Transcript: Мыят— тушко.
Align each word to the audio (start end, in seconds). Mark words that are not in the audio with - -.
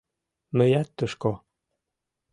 Мыят— 0.57 0.89
тушко. 0.97 1.31